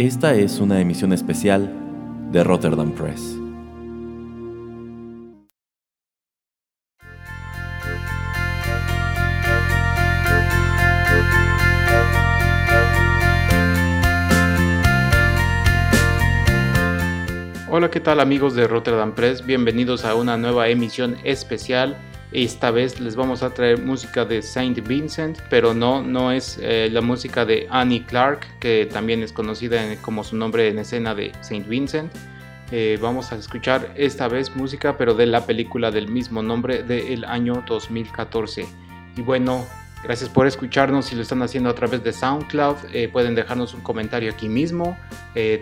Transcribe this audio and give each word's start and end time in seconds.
Esta 0.00 0.34
es 0.34 0.60
una 0.60 0.80
emisión 0.80 1.12
especial 1.12 1.70
de 2.32 2.42
Rotterdam 2.42 2.90
Press. 2.92 3.36
Hola, 17.68 17.90
¿qué 17.90 18.00
tal 18.00 18.20
amigos 18.20 18.54
de 18.54 18.66
Rotterdam 18.66 19.14
Press? 19.14 19.44
Bienvenidos 19.44 20.06
a 20.06 20.14
una 20.14 20.38
nueva 20.38 20.68
emisión 20.68 21.18
especial 21.24 21.98
esta 22.32 22.70
vez 22.70 23.00
les 23.00 23.16
vamos 23.16 23.42
a 23.42 23.50
traer 23.50 23.82
música 23.82 24.24
de 24.24 24.40
Saint 24.40 24.86
Vincent, 24.86 25.38
pero 25.50 25.74
no, 25.74 26.00
no 26.00 26.30
es 26.30 26.58
eh, 26.62 26.88
la 26.90 27.00
música 27.00 27.44
de 27.44 27.66
Annie 27.70 28.04
Clark, 28.04 28.46
que 28.60 28.86
también 28.86 29.22
es 29.22 29.32
conocida 29.32 29.80
como 30.00 30.22
su 30.22 30.36
nombre 30.36 30.68
en 30.68 30.78
escena 30.78 31.14
de 31.14 31.32
Saint 31.40 31.66
Vincent. 31.66 32.12
Eh, 32.70 32.98
vamos 33.02 33.32
a 33.32 33.36
escuchar 33.36 33.92
esta 33.96 34.28
vez 34.28 34.54
música, 34.54 34.96
pero 34.96 35.14
de 35.14 35.26
la 35.26 35.44
película 35.44 35.90
del 35.90 36.06
mismo 36.06 36.40
nombre 36.40 36.84
del 36.84 37.24
año 37.24 37.64
2014. 37.66 38.64
Y 39.16 39.22
bueno, 39.22 39.66
gracias 40.04 40.30
por 40.30 40.46
escucharnos. 40.46 41.06
Si 41.06 41.16
lo 41.16 41.22
están 41.22 41.42
haciendo 41.42 41.68
a 41.68 41.74
través 41.74 42.04
de 42.04 42.12
SoundCloud, 42.12 42.76
eh, 42.92 43.08
pueden 43.08 43.34
dejarnos 43.34 43.74
un 43.74 43.80
comentario 43.80 44.30
aquí 44.30 44.48
mismo. 44.48 44.96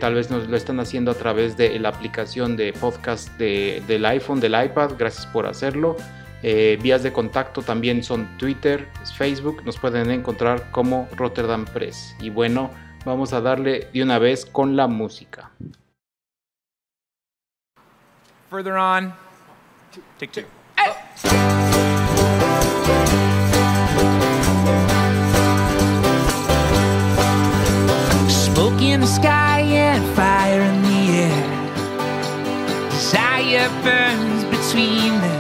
tal 0.01 0.15
vez 0.15 0.31
nos 0.31 0.47
lo 0.47 0.57
están 0.57 0.81
haciendo 0.81 1.13
a 1.13 1.15
través 1.15 1.57
de 1.57 1.79
la 1.79 1.89
aplicación 1.89 2.59
de 2.59 2.75
podcast 2.75 3.31
del 3.39 4.05
iPhone, 4.05 4.39
del 4.39 4.53
iPad. 4.63 4.93
Gracias 4.99 5.25
por 5.25 5.47
hacerlo. 5.47 5.97
Eh, 6.43 6.79
vías 6.81 7.03
de 7.03 7.13
contacto 7.13 7.63
también 7.63 8.03
son 8.05 8.39
Twitter, 8.39 8.89
Facebook, 9.17 9.65
nos 9.65 9.77
pueden 9.77 10.11
encontrar 10.11 10.71
como 10.71 11.09
Rotterdam 11.17 11.65
Press. 11.65 12.15
Y 12.21 12.31
bueno, 12.31 12.71
vamos 13.05 13.33
a 13.33 13.41
darle 13.41 13.89
de 13.93 14.03
una 14.03 14.19
vez 14.19 14.47
con 14.47 14.77
la 14.77 14.87
música. 14.87 15.51
Further 18.51 18.75
on, 18.75 19.13
take 20.19 20.33
two. 20.33 20.47
Smoke 28.29 28.81
in 28.81 29.01
the 29.01 29.07
sky 29.07 29.61
and 29.61 30.05
fire 30.15 30.63
in 30.63 30.83
the 30.83 31.11
air. 31.25 32.91
Desire 32.91 33.69
burns 33.83 34.45
between 34.45 35.21
them. 35.21 35.38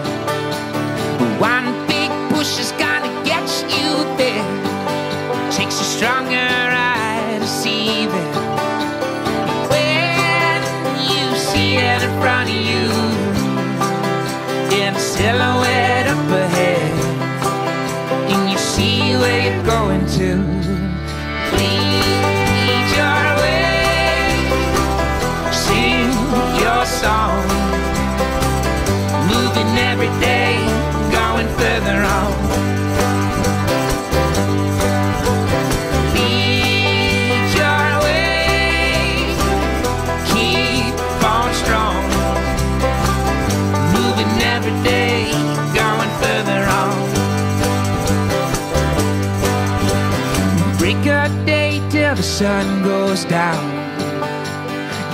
Sun 52.38 52.84
goes 52.84 53.24
down. 53.24 53.66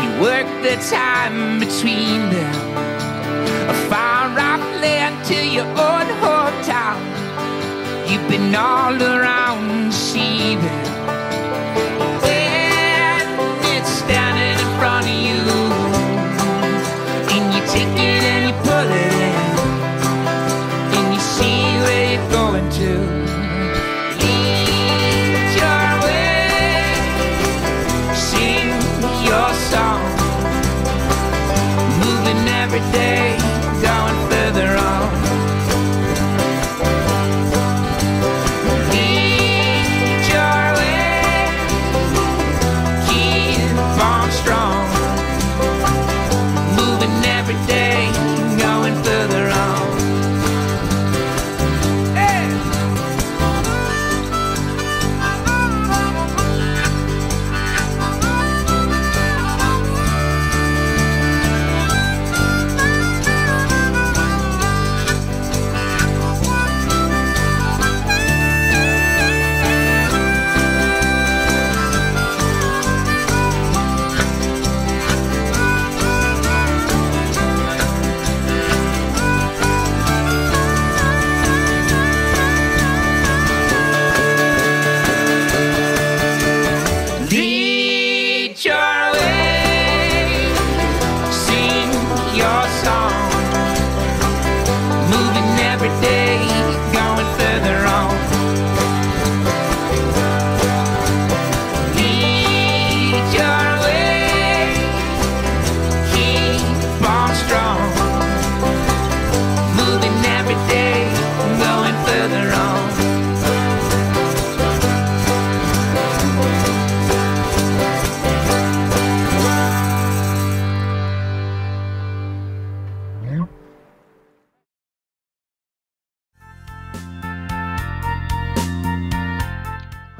You 0.02 0.20
work 0.20 0.46
the 0.62 0.76
time 0.90 1.58
between 1.58 2.20
them. 2.28 2.63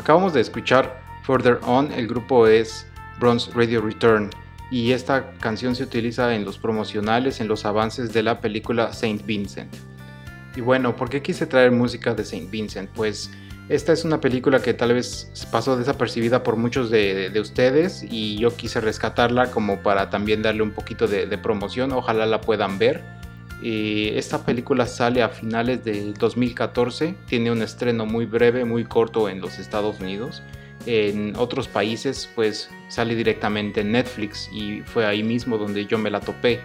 Acabamos 0.04 0.34
de 0.34 0.42
escuchar 0.42 1.00
Further 1.22 1.60
On, 1.64 1.90
el 1.90 2.06
grupo 2.06 2.46
es 2.46 2.86
Bronze 3.18 3.50
Radio 3.54 3.80
Return 3.80 4.28
y 4.70 4.92
esta 4.92 5.30
canción 5.40 5.74
se 5.74 5.82
utiliza 5.82 6.34
en 6.34 6.44
los 6.44 6.58
promocionales, 6.58 7.40
en 7.40 7.48
los 7.48 7.64
avances 7.64 8.12
de 8.12 8.22
la 8.22 8.38
película 8.38 8.92
Saint 8.92 9.24
Vincent. 9.24 9.74
Y 10.54 10.60
bueno, 10.60 10.94
¿por 10.94 11.08
qué 11.08 11.22
quise 11.22 11.46
traer 11.46 11.72
música 11.72 12.14
de 12.14 12.22
Saint 12.22 12.50
Vincent? 12.50 12.90
Pues 12.90 13.30
esta 13.70 13.94
es 13.94 14.04
una 14.04 14.20
película 14.20 14.60
que 14.60 14.74
tal 14.74 14.92
vez 14.92 15.32
pasó 15.50 15.74
desapercibida 15.74 16.42
por 16.42 16.56
muchos 16.56 16.90
de, 16.90 17.30
de 17.30 17.40
ustedes 17.40 18.04
y 18.06 18.36
yo 18.36 18.54
quise 18.54 18.82
rescatarla 18.82 19.52
como 19.52 19.82
para 19.82 20.10
también 20.10 20.42
darle 20.42 20.64
un 20.64 20.72
poquito 20.72 21.08
de 21.08 21.38
promoción, 21.38 21.92
ojalá 21.92 22.26
la 22.26 22.42
puedan 22.42 22.76
ver. 22.76 23.23
Y 23.64 24.10
esta 24.10 24.44
película 24.44 24.86
sale 24.86 25.22
a 25.22 25.28
finales 25.28 25.82
del 25.82 26.14
2014, 26.14 27.16
tiene 27.26 27.50
un 27.50 27.62
estreno 27.62 28.06
muy 28.06 28.26
breve, 28.26 28.64
muy 28.64 28.84
corto 28.84 29.28
en 29.28 29.40
los 29.40 29.58
Estados 29.58 29.98
Unidos 29.98 30.42
en 30.86 31.34
otros 31.36 31.68
países 31.68 32.28
pues 32.34 32.68
sale 32.88 33.14
directamente 33.14 33.80
en 33.80 33.92
Netflix 33.92 34.50
y 34.52 34.82
fue 34.82 35.06
ahí 35.06 35.22
mismo 35.22 35.58
donde 35.58 35.86
yo 35.86 35.98
me 35.98 36.10
la 36.10 36.20
topé. 36.20 36.60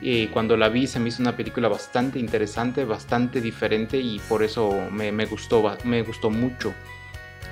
Y 0.00 0.26
cuando 0.28 0.56
la 0.56 0.68
vi 0.68 0.86
se 0.86 1.00
me 1.00 1.08
hizo 1.08 1.22
una 1.22 1.36
película 1.36 1.68
bastante 1.68 2.18
interesante, 2.18 2.84
bastante 2.84 3.40
diferente 3.40 3.98
y 3.98 4.20
por 4.28 4.42
eso 4.42 4.88
me, 4.90 5.10
gustó, 5.24 5.76
me 5.84 6.02
gustó 6.02 6.30
mucho. 6.30 6.74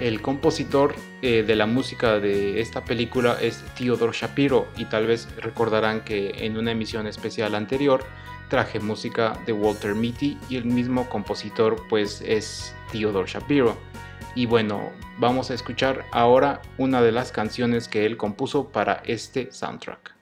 El 0.00 0.20
compositor 0.20 0.96
eh, 1.22 1.44
de 1.46 1.54
la 1.54 1.66
música 1.66 2.18
de 2.18 2.60
esta 2.60 2.84
película 2.84 3.38
es 3.40 3.64
Theodore 3.76 4.12
Shapiro 4.12 4.66
y 4.76 4.86
tal 4.86 5.06
vez 5.06 5.28
recordarán 5.36 6.02
que 6.02 6.44
en 6.44 6.56
una 6.56 6.72
emisión 6.72 7.06
especial 7.06 7.54
anterior 7.54 8.04
traje 8.48 8.80
música 8.80 9.38
de 9.46 9.52
Walter 9.52 9.94
Mitty 9.94 10.36
y 10.48 10.56
el 10.56 10.64
mismo 10.64 11.08
compositor 11.08 11.76
pues 11.88 12.20
es 12.22 12.74
Theodore 12.90 13.30
Shapiro. 13.30 13.76
Y 14.34 14.46
bueno, 14.46 14.90
vamos 15.18 15.50
a 15.50 15.54
escuchar 15.54 16.04
ahora 16.10 16.60
una 16.76 17.00
de 17.00 17.12
las 17.12 17.30
canciones 17.30 17.86
que 17.86 18.04
él 18.04 18.16
compuso 18.16 18.68
para 18.68 19.00
este 19.06 19.52
soundtrack. 19.52 20.13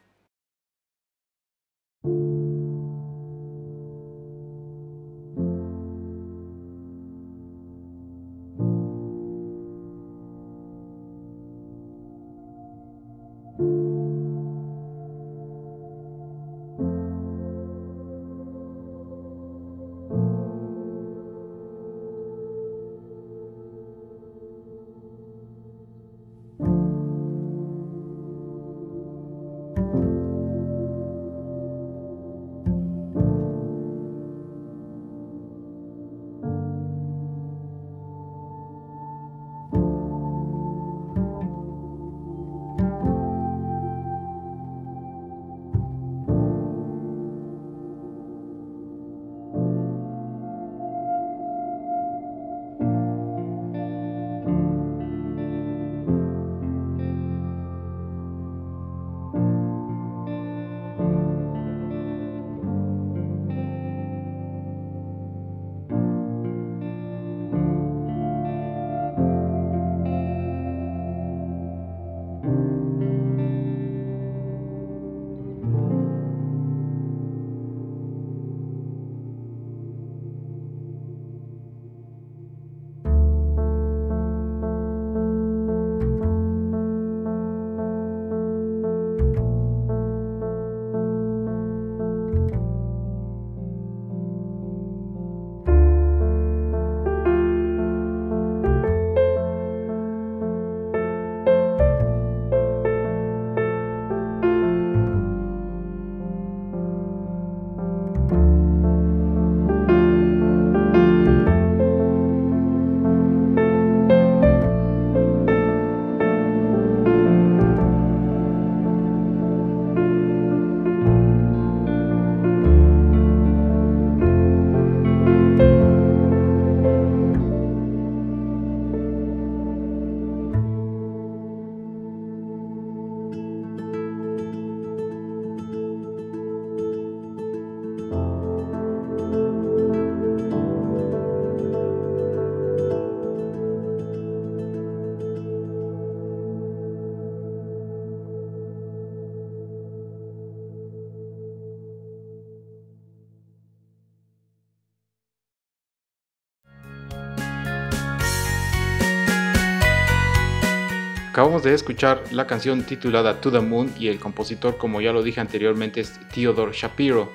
Acabamos 161.33 161.63
de 161.63 161.73
escuchar 161.73 162.23
la 162.31 162.47
canción 162.47 162.83
titulada 162.83 163.41
To 163.41 163.51
the 163.51 163.61
Moon 163.61 163.91
y 163.99 164.09
el 164.09 164.19
compositor, 164.19 164.77
como 164.77 165.01
ya 165.01 165.15
lo 165.15 165.23
dije 165.23 165.41
anteriormente, 165.41 166.03
es 166.03 166.21
Theodore 166.29 166.73
Shapiro. 166.75 167.33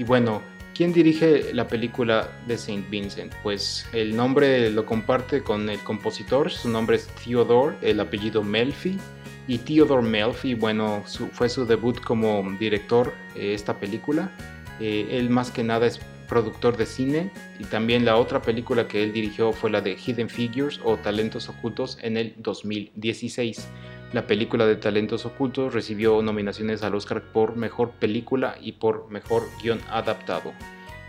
Y 0.00 0.02
bueno, 0.02 0.42
¿quién 0.74 0.92
dirige 0.92 1.54
la 1.54 1.68
película 1.68 2.28
de 2.48 2.58
Saint 2.58 2.90
Vincent? 2.90 3.32
Pues 3.44 3.86
el 3.92 4.16
nombre 4.16 4.68
lo 4.72 4.84
comparte 4.84 5.44
con 5.44 5.70
el 5.70 5.78
compositor, 5.78 6.50
su 6.50 6.68
nombre 6.68 6.96
es 6.96 7.06
Theodore, 7.06 7.76
el 7.82 8.00
apellido 8.00 8.42
Melfi. 8.42 8.98
Y 9.46 9.58
Theodore 9.58 10.02
Melfi, 10.02 10.54
bueno, 10.54 11.04
fue 11.30 11.48
su 11.48 11.64
debut 11.64 12.00
como 12.00 12.42
director 12.58 13.14
esta 13.36 13.78
película. 13.78 14.32
Eh, 14.80 15.06
él 15.12 15.30
más 15.30 15.52
que 15.52 15.62
nada 15.62 15.86
es 15.86 16.00
productor 16.26 16.76
de 16.76 16.86
cine 16.86 17.30
y 17.58 17.64
también 17.64 18.04
la 18.04 18.16
otra 18.16 18.42
película 18.42 18.88
que 18.88 19.02
él 19.02 19.12
dirigió 19.12 19.52
fue 19.52 19.70
la 19.70 19.80
de 19.80 19.96
Hidden 19.96 20.28
Figures 20.28 20.80
o 20.84 20.96
Talentos 20.96 21.48
Ocultos 21.48 21.98
en 22.02 22.16
el 22.16 22.34
2016. 22.38 23.68
La 24.12 24.26
película 24.26 24.66
de 24.66 24.76
Talentos 24.76 25.26
Ocultos 25.26 25.74
recibió 25.74 26.22
nominaciones 26.22 26.82
al 26.82 26.94
Oscar 26.94 27.22
por 27.32 27.56
Mejor 27.56 27.92
Película 27.92 28.56
y 28.60 28.72
por 28.72 29.10
Mejor 29.10 29.48
Guión 29.62 29.80
Adaptado. 29.90 30.52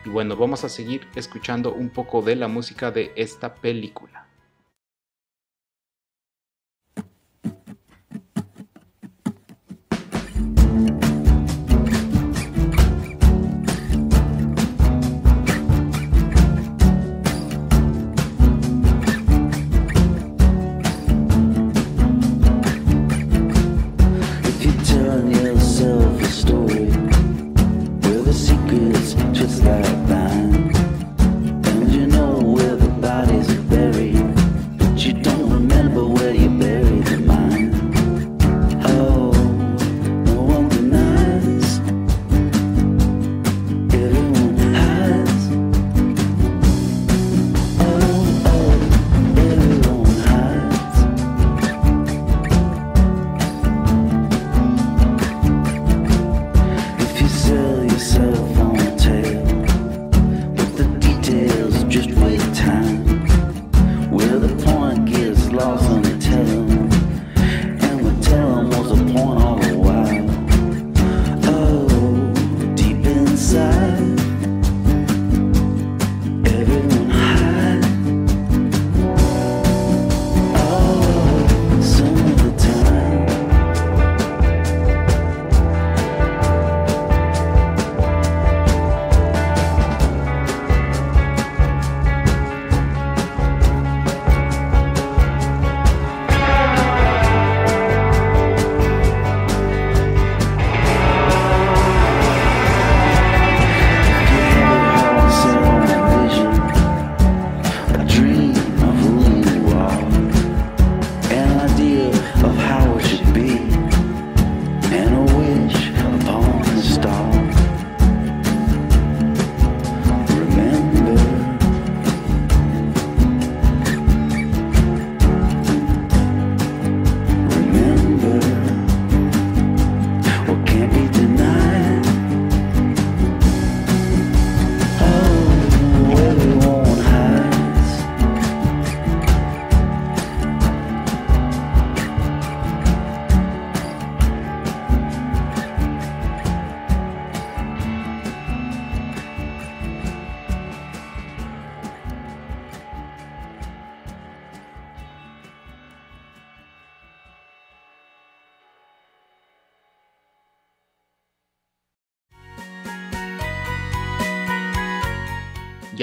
Y 0.06 0.10
bueno, 0.10 0.36
vamos 0.36 0.64
a 0.64 0.70
seguir 0.70 1.08
escuchando 1.16 1.74
un 1.74 1.90
poco 1.90 2.22
de 2.22 2.36
la 2.36 2.48
música 2.48 2.92
de 2.92 3.12
esta 3.16 3.56
película. 3.56 4.27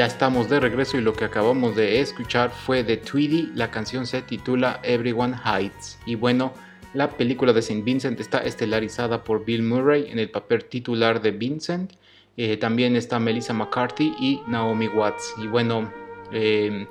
Ya 0.04 0.08
estamos 0.08 0.50
de 0.50 0.61
regreso 0.61 0.99
y 0.99 1.00
lo 1.00 1.14
que 1.14 1.25
acabamos 1.25 1.76
de 1.76 1.99
escuchar 2.02 2.50
fue 2.50 2.84
de 2.84 2.99
Tweety, 2.99 3.52
la 3.54 3.70
canción 3.70 4.06
se 4.06 4.20
titula 4.20 4.78
Everyone 4.82 5.34
Hides. 5.34 5.99
Y 6.04 6.14
bueno, 6.14 6.52
la 6.92 7.08
película 7.08 7.54
de 7.54 7.62
Saint 7.62 7.82
Vincent 7.87 8.20
está 8.20 8.40
estelarizada 8.40 9.25
por 9.25 9.46
Bill 9.46 9.62
Murray 9.62 10.11
en 10.11 10.18
el 10.18 10.30
papel 10.30 10.66
titular 10.66 11.23
de 11.23 11.30
Vincent. 11.30 11.94
Eh, 12.37 12.58
también 12.58 12.96
está 12.96 13.18
Melissa 13.18 13.54
McCarthy 13.54 14.14
y 14.20 14.42
Naomi 14.46 14.88
Watts. 14.88 15.37
Y 15.42 15.46
bueno, 15.46 15.90
eh, 16.32 16.87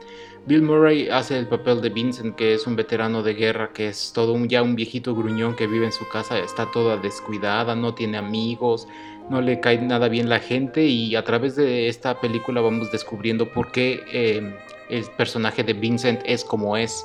Bill 0.48 0.64
Murray 0.64 1.08
hace 1.10 1.38
el 1.38 1.48
papel 1.48 1.82
de 1.82 1.90
Vincent, 1.90 2.36
que 2.36 2.56
es 2.56 2.66
un 2.66 2.76
veterano 2.76 3.22
de 3.22 3.36
guerra, 3.36 3.72
que 3.74 3.90
es 3.90 4.12
todo 4.12 4.36
ya 4.46 4.64
un 4.64 4.76
viejito 4.76 5.14
gruñón 5.14 5.56
que 5.56 5.68
vive 5.68 5.86
en 5.86 5.94
su 5.94 6.10
casa, 6.10 6.40
está 6.40 6.72
toda 6.72 6.98
descuidada, 6.98 7.76
no 7.76 7.94
tiene 7.94 8.18
amigos, 8.18 8.88
no 9.30 9.42
le 9.42 9.60
cae 9.60 9.80
nada 9.80 10.10
bien 10.10 10.30
la 10.30 10.40
gente 10.40 10.84
y 10.84 11.16
a 11.16 11.24
través 11.24 11.56
de 11.56 11.88
esta 11.88 12.20
película 12.20 12.62
vamos 12.62 12.92
descubriendo 12.92 13.52
por 13.52 13.72
qué 13.72 14.02
em, 14.12 14.54
el 14.90 15.04
personaje 15.18 15.64
de 15.64 15.74
Vincent 15.74 16.22
es 16.26 16.44
como 16.44 16.78
es. 16.78 17.04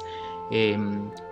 Eh, 0.51 0.79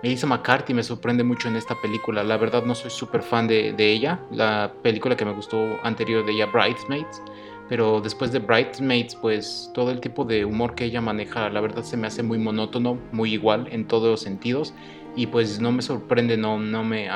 Melissa 0.03 0.27
McCarthy 0.27 0.73
me 0.73 0.83
sorprende 0.83 1.23
mucho 1.23 1.47
en 1.47 1.55
esta 1.55 1.75
película. 1.81 2.23
La 2.23 2.37
verdad 2.37 2.63
no 2.63 2.75
soy 2.75 2.91
súper 2.91 3.21
fan 3.21 3.47
de, 3.47 3.75
ella. 3.77 4.19
La 4.31 4.71
película 4.81 5.15
que 5.15 5.25
me 5.25 5.33
gustó 5.33 5.77
anterior 5.83 6.25
de 6.25 6.33
ella, 6.33 6.45
Bridesmaids. 6.45 7.21
Pero 7.69 7.99
después 7.99 8.31
de 8.31 8.39
Bridesmaids, 8.39 9.15
pues 9.15 9.71
todo 9.73 9.91
el 9.91 9.99
tipo 9.99 10.23
de 10.23 10.45
humor 10.45 10.73
que 10.73 10.85
ella 10.85 11.01
maneja, 11.01 11.49
la 11.49 11.59
verdad 11.59 11.83
se 11.83 11.97
me 11.97 12.07
hace 12.07 12.23
muy 12.23 12.37
monótono, 12.37 12.97
muy 13.11 13.33
igual 13.33 13.67
en 13.71 13.87
todos 13.87 14.09
los 14.09 14.21
sentidos. 14.21 14.73
Y 15.17 15.27
pues 15.27 15.59
no 15.59 15.71
me 15.71 15.81
sorprende, 15.81 16.37
no, 16.37 16.59
no 16.59 16.83
me 16.83 17.09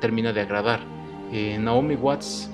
termina 0.00 0.32
de 0.32 0.40
agradar. 0.40 0.80
Eh, 1.32 1.58
Naomi 1.58 1.96
Watts 1.96 2.50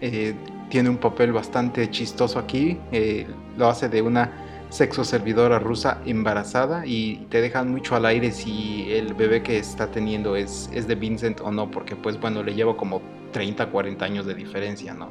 eh, 0.00 0.34
tiene 0.68 0.88
un 0.88 0.98
papel 0.98 1.32
bastante 1.32 1.90
chistoso 1.90 2.38
aquí. 2.38 2.78
Eh, 2.92 3.26
lo 3.56 3.68
hace 3.68 3.88
de 3.88 4.02
una 4.02 4.44
sexo 4.70 5.02
servidora 5.02 5.58
rusa 5.58 6.02
embarazada 6.04 6.84
y 6.84 7.26
te 7.30 7.40
dejan 7.40 7.70
mucho 7.70 7.96
al 7.96 8.04
aire 8.04 8.30
si 8.30 8.86
el 8.90 9.14
bebé 9.14 9.42
que 9.42 9.58
está 9.58 9.90
teniendo 9.90 10.36
es, 10.36 10.68
es 10.72 10.86
de 10.86 10.94
Vincent 10.94 11.40
o 11.40 11.50
no, 11.50 11.70
porque 11.70 11.96
pues 11.96 12.20
bueno, 12.20 12.42
le 12.42 12.54
lleva 12.54 12.76
como 12.76 13.00
30, 13.32 13.70
40 13.70 14.04
años 14.04 14.26
de 14.26 14.34
diferencia, 14.34 14.94
¿no? 14.94 15.08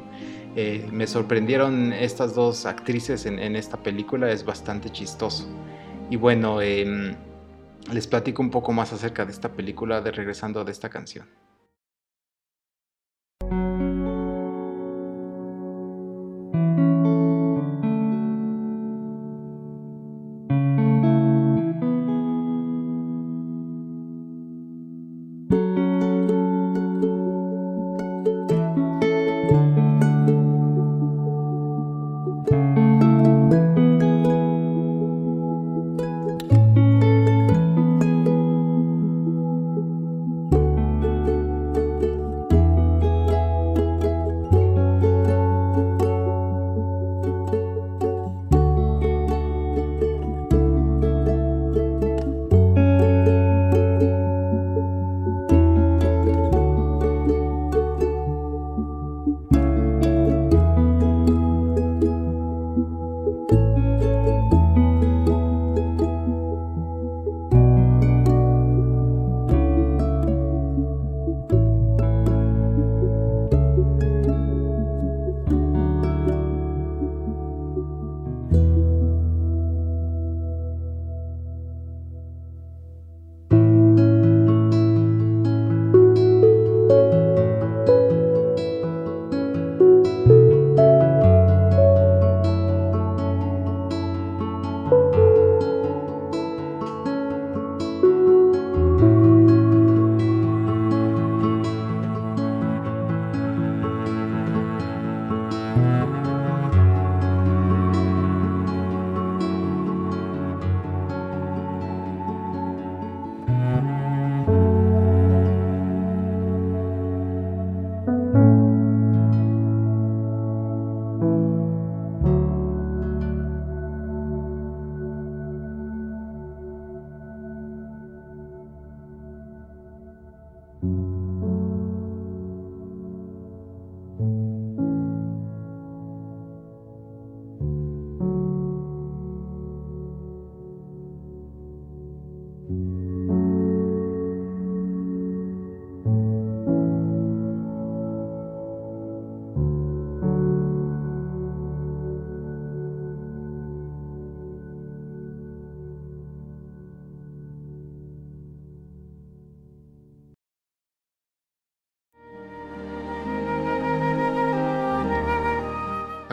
Eh, 0.55 0.87
me 0.91 1.05
sorprendieron 1.05 1.93
estas 1.93 2.33
dos 2.33 2.65
actrices 2.65 3.25
en, 3.25 3.39
en, 3.39 3.55
esta 3.55 3.77
película, 3.77 4.31
es 4.31 4.43
bastante 4.43 4.89
chistoso. 4.89 5.47
Y 6.09 6.15
bueno, 6.15 6.61
em, 6.61 7.15
les 7.91 8.07
platico 8.07 8.41
un 8.41 8.49
poco 8.49 8.71
más 8.73 8.91
acerca 8.93 9.25
de 9.25 9.31
esta 9.31 9.49
película, 9.49 10.01
de 10.01 10.11
regresando 10.11 10.63
de 10.63 10.71
esta 10.71 10.89
canción. 10.89 11.27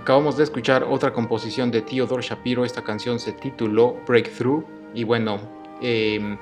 Acabamos 0.04 0.36
de 0.36 0.44
escuchar 0.44 0.84
otra 0.84 1.14
composición 1.14 1.70
de 1.70 1.80
Theodore 1.80 2.22
Shapiro, 2.22 2.66
esta 2.66 2.84
canción 2.84 3.18
se 3.18 3.32
tituló 3.32 3.96
Breakthrough 4.06 4.62
y 4.92 5.02
bueno, 5.02 5.40
em, 5.80 6.36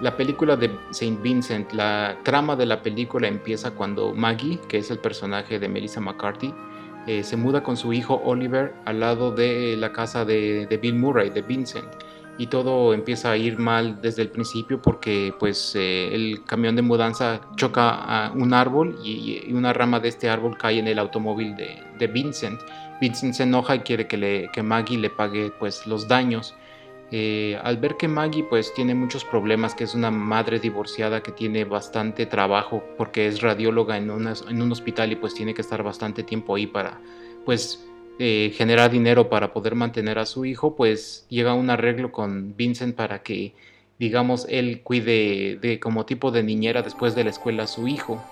La 0.00 0.16
película 0.16 0.54
de 0.54 0.70
Saint 0.92 1.20
Vincent, 1.20 1.72
la 1.72 2.16
trama 2.22 2.54
de 2.54 2.64
la 2.64 2.80
película 2.80 3.26
empieza 3.26 3.72
cuando 3.72 4.14
Maggie, 4.14 4.60
que 4.68 4.78
es 4.78 4.92
el 4.92 5.00
personaje 5.00 5.58
de 5.58 5.68
Melissa 5.68 6.00
McCarthy, 6.00 6.54
eh, 7.08 7.24
se 7.24 7.36
muda 7.36 7.64
con 7.64 7.76
su 7.76 7.92
hijo 7.92 8.22
Oliver 8.24 8.72
al 8.84 9.00
lado 9.00 9.32
de 9.32 9.76
la 9.76 9.90
casa 9.90 10.24
de, 10.24 10.78
Bill 10.80 10.94
Murray, 10.94 11.30
de 11.30 11.42
Vincent. 11.42 11.88
Y 12.38 12.46
todo 12.46 12.94
empieza 12.94 13.32
a 13.32 13.36
ir 13.36 13.58
mal 13.58 14.00
desde 14.00 14.22
el 14.22 14.30
principio 14.30 14.80
porque 14.80 15.34
pues 15.40 15.74
eh, 15.74 16.14
el 16.14 16.44
camión 16.44 16.76
de 16.76 16.82
mudanza 16.82 17.40
choca 17.56 17.88
a 17.88 18.30
un 18.30 18.54
árbol 18.54 18.96
y, 19.02 19.52
una 19.52 19.72
rama 19.72 19.98
de 19.98 20.06
este 20.06 20.30
árbol 20.30 20.56
cae 20.56 20.78
en 20.78 20.86
el 20.86 21.00
automóvil 21.00 21.56
de, 21.56 22.06
Vincent. 22.06 22.60
Vincent 23.00 23.34
se 23.34 23.44
enoja 23.44 23.76
y 23.76 23.80
quiere 23.80 24.06
que, 24.06 24.16
le, 24.16 24.50
Maggie 24.62 24.98
le 24.98 25.10
pague 25.10 25.50
pues 25.58 25.86
los 25.86 26.08
daños. 26.08 26.54
Eh, 27.10 27.58
al 27.62 27.78
ver 27.78 27.96
que 27.96 28.06
Maggie 28.06 28.44
pues 28.44 28.74
tiene 28.74 28.94
muchos 28.94 29.24
problemas, 29.24 29.74
que 29.74 29.84
es 29.84 29.94
una 29.94 30.10
madre 30.10 30.58
divorciada 30.58 31.22
que 31.22 31.32
tiene 31.32 31.64
bastante 31.64 32.26
trabajo 32.26 32.84
porque 32.98 33.26
es 33.26 33.40
radióloga 33.40 33.96
en, 33.96 34.10
un 34.10 34.72
hospital 34.72 35.12
y 35.12 35.16
pues 35.16 35.34
tiene 35.34 35.54
que 35.54 35.62
estar 35.62 35.82
bastante 35.82 36.22
tiempo 36.22 36.54
ahí 36.54 36.66
para 36.66 37.00
pues 37.46 37.86
eh, 38.18 38.52
generar 38.54 38.90
dinero 38.90 39.30
para 39.30 39.54
poder 39.54 39.74
mantener 39.74 40.18
a 40.18 40.26
su 40.26 40.44
hijo, 40.44 40.76
pues 40.76 41.24
llega 41.30 41.54
un 41.54 41.70
arreglo 41.70 42.12
con 42.12 42.54
Vincent 42.56 42.94
para 42.94 43.22
que 43.22 43.54
digamos 43.98 44.46
él 44.50 44.82
cuide 44.82 45.58
de 45.60 45.80
como 45.80 46.04
tipo 46.04 46.30
de 46.30 46.42
niñera 46.42 46.82
después 46.82 47.14
de 47.14 47.24
la 47.24 47.30
escuela 47.30 47.62
a 47.62 47.68
su 47.68 47.88
hijo. 47.88 48.22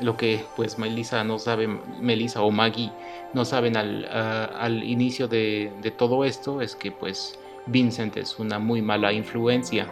Lo 0.00 0.16
que 0.16 0.44
pues 0.56 0.78
Melissa 0.78 1.22
no 1.22 1.38
sabe, 1.38 1.68
Melissa 2.00 2.42
o 2.42 2.50
Maggie 2.50 2.90
no 3.34 3.44
saben 3.44 3.76
al, 3.76 4.06
al 4.06 4.82
inicio 4.82 5.28
de, 5.28 5.72
de 5.82 5.90
todo 5.90 6.24
esto 6.24 6.60
es 6.60 6.74
que 6.74 6.90
pues 6.90 7.38
Vincent 7.66 8.16
es 8.16 8.38
una 8.38 8.58
muy 8.58 8.82
mala 8.82 9.12
influencia. 9.12 9.86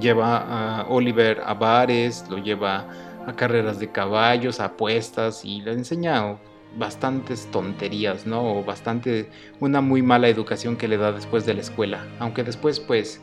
Lleva 0.00 0.80
a 0.80 0.86
Oliver 0.88 1.42
a 1.44 1.54
bares, 1.54 2.24
lo 2.28 2.38
lleva 2.38 2.86
a 3.26 3.32
carreras 3.34 3.78
de 3.78 3.90
caballos, 3.90 4.60
a 4.60 4.66
apuestas 4.66 5.44
y 5.44 5.60
le 5.60 5.72
enseña 5.72 6.38
bastantes 6.76 7.46
tonterías, 7.50 8.26
¿no? 8.26 8.58
O 8.58 8.64
bastante 8.64 9.30
una 9.60 9.80
muy 9.80 10.02
mala 10.02 10.28
educación 10.28 10.76
que 10.76 10.88
le 10.88 10.96
da 10.96 11.12
después 11.12 11.44
de 11.46 11.54
la 11.54 11.60
escuela. 11.60 12.06
Aunque 12.18 12.44
después 12.44 12.80
pues 12.80 13.20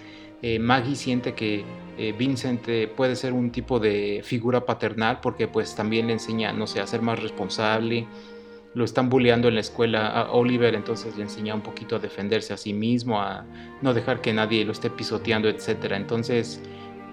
eh, 0.48 0.60
Maggie 0.60 0.96
siente 0.96 1.34
que 1.34 1.64
eh, 1.98 2.14
Vincent 2.16 2.68
eh, 2.68 2.88
puede 2.88 3.16
ser 3.16 3.34
un 3.34 3.50
tipo 3.52 3.80
de 3.80 4.22
figura 4.24 4.64
paternal 4.64 5.20
porque 5.20 5.48
pues 5.48 5.74
también 5.76 6.06
le 6.06 6.14
enseña, 6.14 6.54
no 6.54 6.68
sé, 6.68 6.80
a 6.82 6.86
ser 6.86 7.02
más 7.02 7.20
responsable, 7.20 8.06
lo 8.76 8.86
están 8.86 9.10
bulleando 9.10 9.48
en 9.48 9.56
la 9.56 9.62
escuela 9.62 10.08
a 10.08 10.32
Oliver, 10.34 10.76
entonces 10.76 11.18
le 11.18 11.24
enseña 11.24 11.56
un 11.56 11.62
poquito 11.62 11.96
a 11.96 12.00
defenderse 12.00 12.54
a 12.54 12.58
sí 12.58 12.74
mismo, 12.74 13.20
a 13.20 13.44
no 13.82 13.96
dejar 13.96 14.22
que 14.22 14.34
nadie 14.34 14.64
lo 14.66 14.74
esté 14.74 14.92
pisoteando, 14.92 15.50
etc. 15.50 15.94
Entonces, 15.94 16.62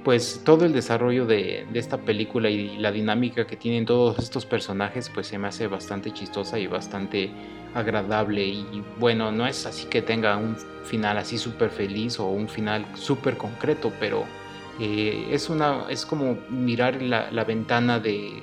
pues 0.05 0.43
todo 0.45 0.67
el 0.67 0.75
desarrollo 0.75 1.25
de, 1.25 1.67
esta 1.73 1.97
película 2.03 2.51
y 2.51 2.77
la 2.77 2.93
dinámica 2.93 3.47
que 3.47 3.57
tienen 3.57 3.87
todos 3.87 4.19
estos 4.19 4.45
personajes, 4.45 5.09
pues 5.09 5.29
se 5.29 5.39
me 5.39 5.49
hace 5.49 5.69
bastante 5.69 6.11
chistosa 6.11 6.59
y 6.59 6.67
bastante 6.67 7.31
agradable. 7.75 8.45
Y 8.45 8.83
bueno, 8.99 9.33
no 9.33 9.47
es 9.47 9.67
así 9.67 9.87
que 9.87 10.03
tenga 10.03 10.37
un 10.37 10.57
final 10.85 11.19
así 11.19 11.39
súper 11.39 11.71
feliz 11.71 12.19
o 12.19 12.27
un 12.27 12.49
final 12.49 12.87
súper 12.95 13.37
concreto, 13.37 13.93
pero 14.01 14.25
eh, 14.81 15.29
es, 15.31 15.49
una, 15.49 15.85
es 15.89 16.07
como 16.07 16.39
mirar 16.49 17.01
la, 17.03 17.45
ventana 17.45 17.99
de, 17.99 18.43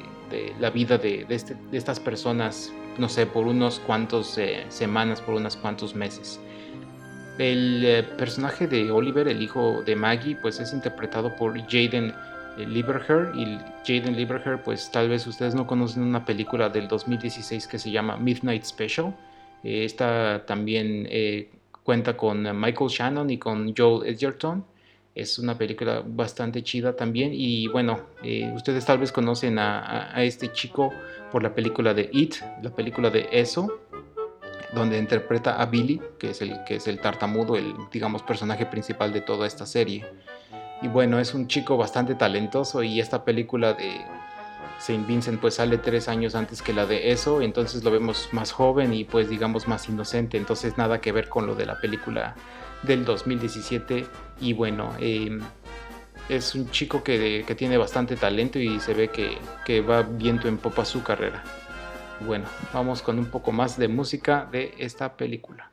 la 0.59 0.69
vida 0.69 0.97
de, 0.97 1.25
este, 1.29 1.55
de 1.55 1.77
estas 1.77 1.99
personas 1.99 2.71
no 2.99 3.09
sé, 3.09 3.25
por 3.25 3.47
unos 3.47 3.79
cuantos 3.79 4.37
eh, 4.37 4.65
semanas, 4.69 5.21
por 5.21 5.35
unos 5.35 5.55
cuantos 5.55 5.95
meses. 5.95 6.39
El 7.37 7.83
eh, 7.85 8.03
personaje 8.03 8.67
de 8.67 8.91
Oliver, 8.91 9.27
el 9.27 9.41
hijo 9.41 9.81
de 9.83 9.95
Maggie, 9.95 10.35
pues 10.35 10.59
es 10.59 10.73
interpretado 10.73 11.35
por 11.35 11.57
Jaden 11.69 12.13
Lieberher 12.65 13.31
y 13.35 13.57
Jaden 13.85 14.15
Lieberher, 14.15 14.61
pues 14.63 14.91
tal 14.91 15.09
vez 15.09 15.25
ustedes 15.27 15.55
no 15.55 15.67
conocen 15.67 16.03
una 16.03 16.25
película 16.25 16.69
del 16.69 16.87
2016 16.87 17.67
que 17.67 17.79
se 17.79 17.91
llama 17.91 18.17
Midnight 18.17 18.63
Special. 18.63 19.15
esta 19.63 20.45
también 20.45 21.07
cuenta 21.83 22.15
con 22.15 22.43
Michael 22.59 22.89
Shannon 22.89 23.29
y 23.29 23.37
con 23.37 23.73
Joel 23.75 24.07
Edgerton. 24.07 24.63
Es 25.15 25.39
una 25.39 25.57
película 25.57 26.03
bastante 26.05 26.61
chida 26.61 26.95
también. 26.95 27.31
Y 27.33 27.67
bueno, 27.67 27.99
ustedes 28.53 28.85
tal 28.85 28.99
vez 28.99 29.11
conocen 29.11 29.57
a, 29.59 30.15
a, 30.15 30.23
este 30.23 30.51
chico 30.51 30.93
por 31.31 31.43
la 31.43 31.53
película 31.53 31.93
de 31.93 32.09
It, 32.13 32.35
la 32.61 32.69
película 32.69 33.09
de 33.09 33.27
Eso, 33.31 33.81
donde 34.73 34.97
interpreta 34.97 35.59
a 35.59 35.65
Billy, 35.65 35.99
que 36.17 36.29
es 36.29 36.41
el, 36.41 36.63
que 36.65 36.75
es 36.75 36.87
el 36.87 36.99
tartamudo, 36.99 37.55
el 37.55 37.73
digamos 37.91 38.21
personaje 38.23 38.65
principal 38.65 39.11
de 39.11 39.21
toda 39.21 39.47
esta 39.47 39.65
serie. 39.65 40.05
Y 40.81 40.87
bueno, 40.87 41.19
es 41.19 41.33
un 41.33 41.47
chico 41.47 41.77
bastante 41.77 42.15
talentoso 42.15 42.83
y 42.83 42.99
esta 42.99 43.23
película 43.25 43.73
de 43.73 44.05
Saint 44.79 45.05
Vincent 45.05 45.39
pues 45.41 45.55
sale 45.55 45.77
tres 45.77 46.07
años 46.07 46.35
antes 46.35 46.61
que 46.61 46.73
la 46.73 46.85
de 46.85 47.11
eso, 47.11 47.41
entonces 47.41 47.83
lo 47.83 47.91
vemos 47.91 48.29
más 48.31 48.51
joven 48.51 48.93
y 48.93 49.03
pues 49.03 49.29
digamos 49.29 49.67
más 49.67 49.89
inocente, 49.89 50.37
entonces 50.37 50.77
nada 50.77 51.01
que 51.01 51.11
ver 51.11 51.27
con 51.27 51.45
lo 51.45 51.55
de 51.55 51.65
la 51.65 51.79
película 51.81 52.35
del 52.83 53.03
2017 53.03 54.07
y 54.39 54.53
bueno, 54.53 54.93
eh, 54.99 55.37
es 56.29 56.55
un 56.55 56.69
chico 56.71 57.03
que, 57.03 57.43
tiene 57.57 57.77
bastante 57.77 58.15
talento 58.15 58.59
y 58.59 58.79
se 58.79 58.93
ve 58.93 59.09
que, 59.09 59.81
va 59.81 60.03
viento 60.03 60.47
en 60.47 60.57
popa 60.57 60.85
su 60.85 61.03
carrera. 61.03 61.43
Bueno, 62.21 62.45
vamos 62.73 63.01
con 63.01 63.17
un 63.17 63.25
poco 63.25 63.51
más 63.51 63.77
de 63.77 63.87
música 63.87 64.47
de 64.51 64.73
esta 64.77 65.13
película. 65.13 65.71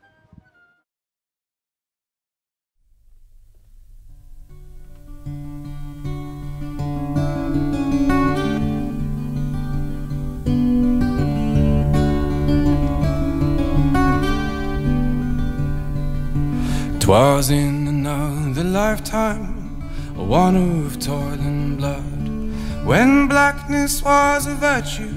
Twas 17.07 17.51
in 17.51 17.87
another 17.87 18.65
lifetime 18.65 19.79
one 20.13 20.57
of 20.57 20.99
toil 20.99 21.39
and 21.39 21.77
blood. 21.77 22.83
When 22.85 23.29
blackness 23.29 24.03
was 24.03 24.45
a 24.45 24.55
virtue 24.55 25.15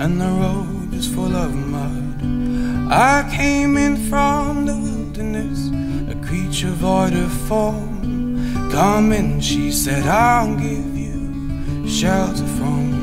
and 0.00 0.18
the 0.18 0.24
road 0.24 0.90
was 0.90 1.06
full 1.06 1.36
of 1.36 1.54
mud, 1.54 2.90
I 2.90 3.30
came 3.36 3.76
in 3.76 3.98
from 4.08 4.64
the 4.64 4.74
wilderness, 4.74 5.68
a 6.10 6.16
creature 6.26 6.70
void 6.70 7.12
of 7.12 7.30
form. 7.46 8.70
Come 8.72 9.12
in, 9.12 9.38
she 9.42 9.70
said, 9.70 10.06
I'll 10.06 10.56
give 10.56 10.96
you 10.96 11.86
shelter 11.86 12.46
from 12.56 12.97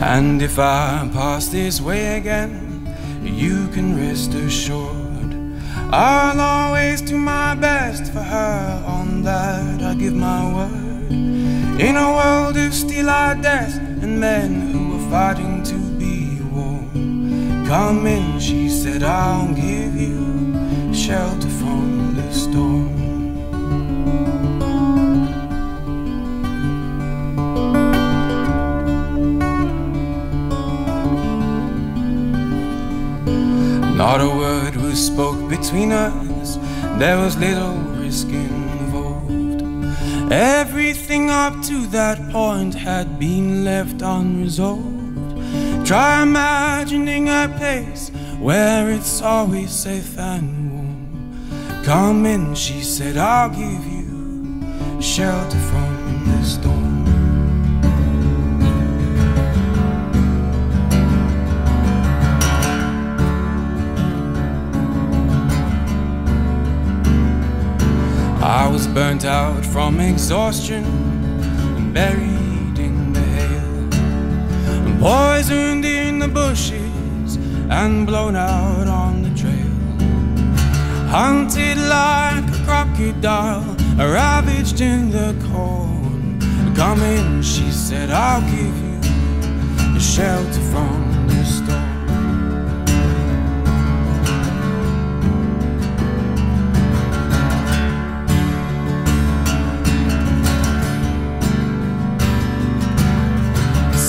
And 0.00 0.40
if 0.42 0.60
I 0.60 1.08
pass 1.12 1.48
this 1.48 1.80
way 1.80 2.18
again, 2.18 2.86
you 3.24 3.66
can 3.68 3.96
rest 3.96 4.32
assured. 4.32 5.34
I'll 5.90 6.40
always 6.40 7.00
do 7.00 7.18
my 7.18 7.56
best 7.56 8.12
for 8.12 8.20
her, 8.20 8.84
on 8.86 9.22
that 9.22 9.82
I 9.82 9.94
give 9.94 10.14
my 10.14 10.54
word. 10.54 11.10
In 11.10 11.96
a 11.96 12.12
world 12.12 12.56
of 12.56 12.72
steel-eyed 12.72 13.42
death 13.42 13.76
and 13.76 14.20
men 14.20 14.70
who 14.70 14.96
are 14.98 15.10
fighting 15.10 15.64
to 15.64 15.74
be 15.98 16.40
warm, 16.42 17.66
come 17.66 18.06
in, 18.06 18.38
she 18.38 18.68
said, 18.68 19.02
I'll 19.02 19.52
give 19.52 19.96
you 19.96 20.94
shelter 20.94 21.47
Not 33.98 34.20
a 34.20 34.28
word 34.28 34.76
was 34.76 35.04
spoke 35.04 35.48
between 35.48 35.90
us, 35.90 36.56
there 37.00 37.16
was 37.16 37.36
little 37.36 37.74
risk 37.98 38.28
involved. 38.28 39.60
Everything 40.32 41.30
up 41.30 41.60
to 41.64 41.84
that 41.88 42.30
point 42.30 42.74
had 42.76 43.18
been 43.18 43.64
left 43.64 44.00
unresolved. 44.00 45.84
Try 45.84 46.22
imagining 46.22 47.28
a 47.28 47.52
place 47.58 48.12
where 48.38 48.88
it's 48.88 49.20
always 49.20 49.72
safe 49.72 50.16
and 50.16 50.70
warm. 50.70 51.82
Come 51.84 52.24
in, 52.24 52.54
she 52.54 52.82
said, 52.82 53.16
I'll 53.16 53.50
give 53.50 53.84
you 53.84 55.02
shelter 55.02 55.58
from 55.58 56.24
the 56.24 56.44
storm. 56.44 56.77
Was 68.78 68.86
burnt 68.86 69.24
out 69.24 69.66
from 69.66 69.98
exhaustion 69.98 70.84
and 70.84 71.92
buried 71.92 72.78
in 72.78 73.12
the 73.12 73.20
hail, 73.20 73.92
and 74.86 75.00
poisoned 75.00 75.84
in 75.84 76.20
the 76.20 76.28
bushes 76.28 77.34
and 77.70 78.06
blown 78.06 78.36
out 78.36 78.86
on 78.86 79.22
the 79.22 79.30
trail. 79.30 79.74
hunted 81.08 81.76
like 81.88 82.44
a 82.54 82.64
crocodile, 82.64 83.74
ravaged 83.96 84.80
in 84.80 85.10
the 85.10 85.34
corn. 85.50 86.38
Come 86.76 87.02
in, 87.02 87.42
she 87.42 87.72
said, 87.72 88.10
I'll 88.10 88.42
give 88.42 88.76
you 88.86 89.96
a 89.96 90.00
shelter 90.00 90.62
from 90.70 91.07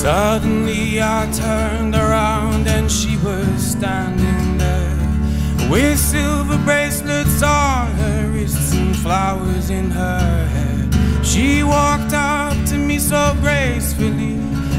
Suddenly 0.01 1.01
I 1.01 1.29
turned 1.33 1.93
around 1.93 2.69
and 2.69 2.89
she 2.89 3.17
was 3.17 3.61
standing 3.61 4.57
there 4.57 5.69
with 5.69 5.99
silver 5.99 6.57
bracelets 6.63 7.43
on 7.43 7.91
her 7.95 8.29
wrists 8.31 8.73
and 8.73 8.95
flowers 8.95 9.69
in 9.69 9.91
her 9.91 10.47
hair. 10.47 11.21
She 11.21 11.63
walked 11.63 12.13
up 12.13 12.55
to 12.67 12.75
me 12.75 12.97
so 12.97 13.35
gracefully 13.41 14.35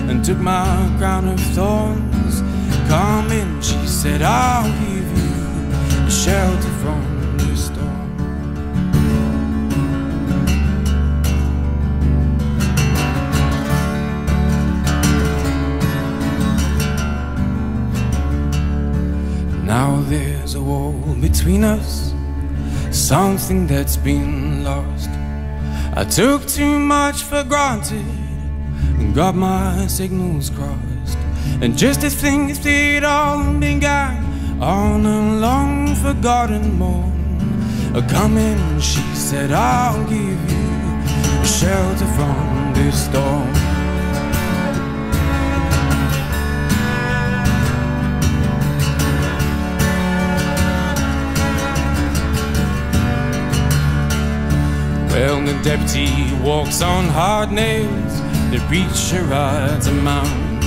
and 0.09 0.25
took 0.25 0.39
my 0.39 0.91
crown 0.97 1.29
of 1.29 1.39
thorns. 1.55 2.41
Come 2.89 3.31
in, 3.31 3.61
she 3.61 3.87
said, 3.87 4.23
I'll 4.23 4.73
give 4.87 5.19
you 5.19 6.07
a 6.07 6.11
shelter 6.11 6.73
from 6.81 7.10
there's 20.53 20.61
a 20.61 20.65
wall 20.65 20.93
between 21.21 21.63
us, 21.63 22.13
something 22.91 23.69
that's 23.69 23.97
been 23.97 24.65
lost. 24.65 25.09
I 25.95 26.05
took 26.05 26.45
too 26.49 26.81
much 26.81 27.23
for 27.23 27.45
granted 27.45 28.05
and 28.99 29.15
got 29.15 29.37
my 29.37 29.87
signals 29.87 30.51
crossed. 30.51 31.19
And 31.63 31.79
just 31.79 32.03
as 32.03 32.17
things 32.17 32.59
did 32.59 33.05
all 33.05 33.53
began 33.61 34.61
on 34.61 35.07
a 35.07 35.39
long 35.39 35.95
forgotten 35.95 36.77
morn, 36.77 38.03
come 38.09 38.37
in, 38.37 38.81
she 38.81 39.03
said, 39.15 39.53
I'll 39.53 40.03
give 40.09 40.41
you 40.51 41.47
shelter 41.47 42.07
from 42.17 42.73
this 42.75 43.05
storm. 43.05 43.70
Well, 55.11 55.44
the 55.44 55.55
deputy 55.64 56.33
walks 56.42 56.83
on 56.83 57.07
hard 57.07 57.51
nails, 57.51 58.20
the 58.53 58.64
preacher 58.68 59.25
rides 59.25 59.88
a 59.88 59.92
mount. 59.92 60.62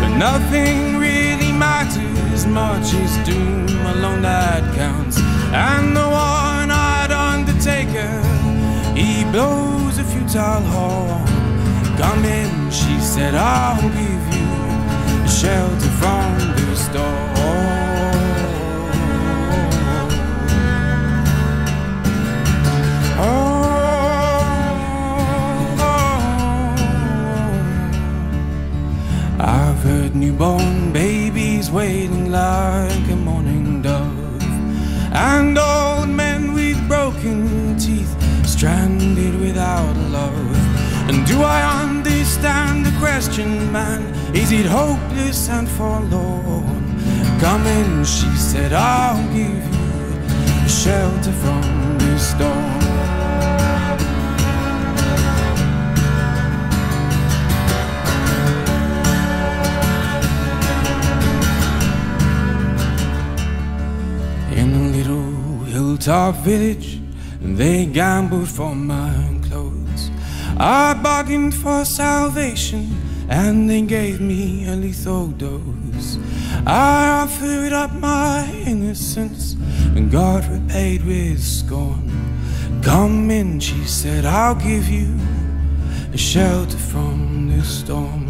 But 0.00 0.16
nothing 0.16 0.96
really 0.96 1.52
matters 1.52 2.46
much, 2.46 2.94
it's 2.94 3.16
doom 3.28 3.68
alone 3.86 4.22
that 4.22 4.64
counts. 4.74 5.18
And 5.52 5.94
the 5.94 6.08
one 6.08 6.70
eyed 6.70 7.12
undertaker, 7.12 8.10
he 8.96 9.24
blows 9.30 9.98
a 9.98 10.04
futile 10.04 10.62
horn. 10.62 11.26
Come 11.98 12.24
in, 12.24 12.70
she 12.70 12.98
said, 12.98 13.34
I'll 13.34 13.82
give 13.82 14.24
you 14.36 14.48
a 15.22 15.28
shelter 15.28 15.90
from 16.00 16.38
the 16.56 16.76
storm. 16.76 17.79
I've 30.10 30.16
newborn 30.16 30.92
babies 30.92 31.70
waiting 31.70 32.32
like 32.32 33.08
a 33.10 33.14
morning 33.14 33.80
dove, 33.80 34.42
and 35.12 35.56
old 35.56 36.08
men 36.08 36.52
with 36.52 36.76
broken 36.88 37.78
teeth 37.78 38.12
stranded 38.44 39.38
without 39.38 39.96
love. 40.10 40.56
And 41.08 41.24
do 41.28 41.42
I 41.42 41.84
understand 41.84 42.84
the 42.86 42.98
question, 42.98 43.70
man? 43.70 44.02
Is 44.34 44.50
it 44.50 44.66
hopeless 44.66 45.48
and 45.48 45.68
forlorn? 45.68 46.98
Come 47.38 47.64
in, 47.68 48.04
she 48.04 48.34
said, 48.34 48.72
I'll 48.72 49.22
give 49.32 49.64
you 49.64 50.68
shelter 50.68 51.30
from 51.30 51.98
the 51.98 52.18
storm. 52.18 52.79
Hilltop 66.00 66.34
village, 66.36 66.94
and 67.42 67.58
they 67.58 67.84
gambled 67.84 68.48
for 68.48 68.74
my 68.74 69.38
clothes. 69.42 70.10
I 70.56 70.94
bargained 70.94 71.54
for 71.54 71.84
salvation, 71.84 72.88
and 73.28 73.68
they 73.68 73.82
gave 73.82 74.18
me 74.18 74.66
a 74.66 74.76
lethal 74.76 75.26
dose. 75.26 76.16
I 76.66 77.22
offered 77.22 77.74
up 77.74 77.92
my 77.92 78.50
innocence, 78.66 79.56
and 79.94 80.10
God 80.10 80.46
repaid 80.46 81.04
with 81.04 81.42
scorn. 81.42 82.10
Come 82.82 83.30
in, 83.30 83.60
she 83.60 83.84
said, 83.84 84.24
I'll 84.24 84.54
give 84.54 84.88
you 84.88 85.14
a 86.14 86.16
shelter 86.16 86.78
from 86.78 87.50
the 87.50 87.62
storm. 87.62 88.29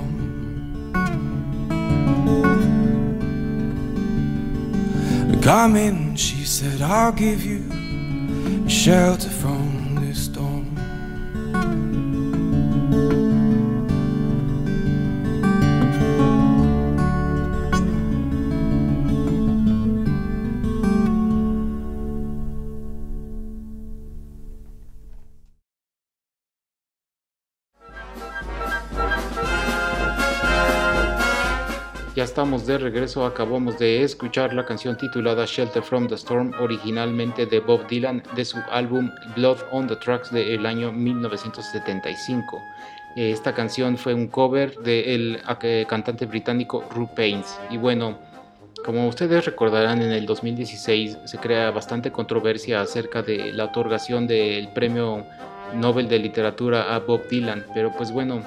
Come 5.41 5.75
in, 5.75 6.15
she 6.15 6.45
said, 6.45 6.83
I'll 6.83 7.11
give 7.11 7.43
you 7.43 7.63
shelter 8.69 9.27
from 9.27 9.60
estamos 32.41 32.65
de 32.65 32.79
regreso, 32.79 33.23
acabamos 33.23 33.77
de 33.77 34.01
escuchar 34.01 34.51
la 34.51 34.65
canción 34.65 34.97
titulada 34.97 35.45
Shelter 35.45 35.83
from 35.83 36.07
the 36.07 36.15
Storm, 36.15 36.51
originalmente 36.59 37.45
de 37.45 37.59
Bob 37.59 37.87
Dylan, 37.87 38.23
de 38.35 38.43
su 38.43 38.57
álbum 38.71 39.11
Blood 39.35 39.59
on 39.71 39.85
the 39.85 39.95
Tracks 39.97 40.31
del 40.31 40.65
año 40.65 40.91
1975. 40.91 42.57
Eh, 43.15 43.29
Esta 43.29 43.53
canción 43.53 43.95
fue 43.95 44.15
un 44.15 44.27
cover 44.27 44.75
del 44.77 45.39
eh, 45.61 45.85
cantante 45.87 46.25
británico 46.25 46.83
Ru. 46.89 47.07
Y 47.69 47.77
bueno, 47.77 48.17
como 48.83 49.07
ustedes 49.07 49.45
recordarán, 49.45 50.01
en 50.01 50.11
el 50.11 50.25
2016 50.25 51.19
se 51.25 51.37
crea 51.37 51.69
bastante 51.69 52.11
controversia 52.11 52.81
acerca 52.81 53.21
de 53.21 53.53
la 53.53 53.65
otorgación 53.65 54.25
del 54.25 54.67
premio 54.69 55.27
Nobel 55.75 56.09
de 56.09 56.17
Literatura 56.17 56.95
a 56.95 56.97
Bob 56.97 57.27
Dylan, 57.29 57.67
pero 57.75 57.91
pues 57.95 58.11
bueno, 58.11 58.41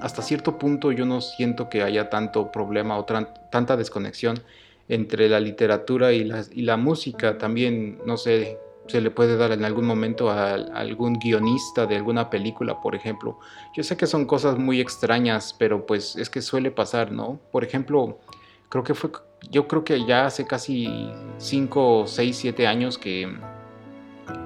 hasta 0.00 0.22
cierto 0.22 0.58
punto 0.58 0.92
yo 0.92 1.06
no 1.06 1.20
siento 1.20 1.68
que 1.68 1.82
haya 1.82 2.10
tanto 2.10 2.52
problema 2.52 2.98
o 2.98 3.04
tanta 3.04 3.76
desconexión 3.76 4.40
entre 4.88 5.28
la 5.28 5.40
literatura 5.40 6.12
y 6.12 6.24
la, 6.24 6.44
y 6.52 6.62
la 6.62 6.76
música. 6.76 7.38
También, 7.38 7.98
no 8.06 8.16
sé, 8.16 8.58
se 8.86 9.00
le 9.00 9.10
puede 9.10 9.36
dar 9.36 9.52
en 9.52 9.64
algún 9.64 9.86
momento 9.86 10.30
a, 10.30 10.54
algún 10.54 11.14
guionista 11.14 11.86
de 11.86 11.96
alguna 11.96 12.30
película, 12.30 12.80
por 12.80 12.94
ejemplo. 12.94 13.38
Yo 13.74 13.82
sé 13.82 13.96
que 13.96 14.06
son 14.06 14.26
cosas 14.26 14.58
muy 14.58 14.80
extrañas, 14.80 15.54
pero 15.58 15.86
pues 15.86 16.16
es 16.16 16.30
que 16.30 16.42
suele 16.42 16.70
pasar, 16.70 17.12
¿no? 17.12 17.40
Por 17.50 17.64
ejemplo, 17.64 18.18
creo 18.68 18.84
que 18.84 18.94
fue, 18.94 19.10
yo 19.50 19.66
creo 19.66 19.84
que 19.84 20.04
ya 20.04 20.26
hace 20.26 20.46
casi 20.46 21.10
5, 21.38 22.04
6, 22.06 22.36
7 22.36 22.66
años 22.66 22.98
que 22.98 23.28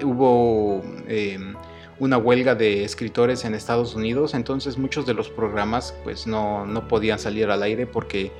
hubo 0.03 0.81
em, 1.07 1.55
una 2.01 2.17
huelga 2.17 2.55
de 2.55 2.83
escritores 2.83 3.45
en 3.45 3.53
Estados 3.53 3.93
Unidos, 3.93 4.33
entonces 4.33 4.75
muchos 4.75 5.05
de 5.05 5.13
los 5.13 5.29
programas 5.29 5.93
pues 6.03 6.25
no, 6.25 6.65
no 6.65 6.87
podían 6.87 7.19
salir 7.19 7.51
al 7.51 7.61
aire 7.61 7.85
porque 7.85 8.31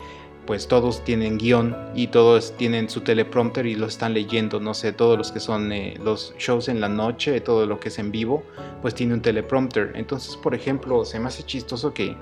pues 0.47 0.67
todos 0.67 1.03
tienen 1.03 1.37
guion 1.37 1.77
y 1.93 2.07
todos 2.07 2.57
tienen 2.57 2.89
su 2.89 3.01
teleprompter 3.01 3.67
y 3.67 3.75
lo 3.75 3.85
están 3.85 4.15
leyendo, 4.15 4.59
no 4.59 4.73
sé, 4.73 4.93
todos 4.93 5.15
los 5.15 5.31
que 5.31 5.39
son 5.39 5.71
eh, 5.71 5.93
los 6.03 6.33
shows 6.39 6.69
en 6.69 6.81
la 6.81 6.89
noche, 6.89 7.39
todo 7.39 7.67
lo 7.67 7.79
que 7.79 7.89
es 7.89 7.99
en 7.99 8.11
vivo, 8.11 8.43
pues 8.81 8.95
tiene 8.95 9.13
un 9.13 9.21
teleprompter. 9.21 9.91
Entonces, 9.93 10.35
por 10.37 10.55
ejemplo, 10.55 11.05
se 11.05 11.19
me 11.19 11.27
hace 11.27 11.43
chistoso 11.43 11.93
que 11.93 12.17